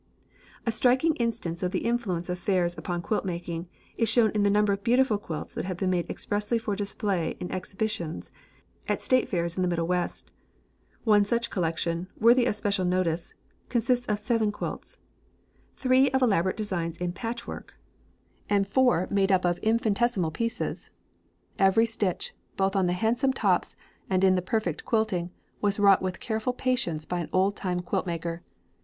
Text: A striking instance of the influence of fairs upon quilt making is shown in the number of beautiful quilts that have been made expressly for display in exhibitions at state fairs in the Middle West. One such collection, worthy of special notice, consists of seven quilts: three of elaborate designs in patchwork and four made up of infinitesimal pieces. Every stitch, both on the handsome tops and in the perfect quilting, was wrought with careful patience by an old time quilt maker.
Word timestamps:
A 0.65 0.71
striking 0.71 1.15
instance 1.17 1.61
of 1.61 1.69
the 1.71 1.85
influence 1.85 2.27
of 2.27 2.39
fairs 2.39 2.75
upon 2.75 3.03
quilt 3.03 3.23
making 3.23 3.67
is 3.97 4.09
shown 4.09 4.31
in 4.31 4.41
the 4.41 4.49
number 4.49 4.73
of 4.73 4.83
beautiful 4.83 5.19
quilts 5.19 5.53
that 5.53 5.65
have 5.65 5.77
been 5.77 5.91
made 5.91 6.09
expressly 6.09 6.57
for 6.57 6.75
display 6.75 7.37
in 7.39 7.51
exhibitions 7.51 8.31
at 8.87 9.03
state 9.03 9.29
fairs 9.29 9.55
in 9.57 9.61
the 9.61 9.67
Middle 9.67 9.85
West. 9.85 10.31
One 11.03 11.23
such 11.23 11.51
collection, 11.51 12.07
worthy 12.19 12.45
of 12.47 12.55
special 12.55 12.83
notice, 12.83 13.35
consists 13.69 14.07
of 14.07 14.17
seven 14.17 14.51
quilts: 14.51 14.97
three 15.75 16.09
of 16.09 16.23
elaborate 16.23 16.57
designs 16.57 16.97
in 16.97 17.11
patchwork 17.11 17.75
and 18.49 18.67
four 18.67 19.07
made 19.11 19.31
up 19.31 19.45
of 19.45 19.59
infinitesimal 19.61 20.31
pieces. 20.31 20.89
Every 21.59 21.85
stitch, 21.85 22.33
both 22.57 22.75
on 22.75 22.87
the 22.87 22.93
handsome 22.93 23.33
tops 23.33 23.75
and 24.09 24.23
in 24.23 24.33
the 24.33 24.41
perfect 24.41 24.83
quilting, 24.83 25.29
was 25.61 25.77
wrought 25.79 26.01
with 26.01 26.19
careful 26.19 26.53
patience 26.53 27.05
by 27.05 27.19
an 27.19 27.29
old 27.31 27.55
time 27.55 27.81
quilt 27.81 28.07
maker. 28.07 28.41